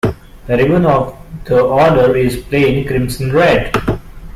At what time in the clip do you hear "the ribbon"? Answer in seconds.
0.47-0.87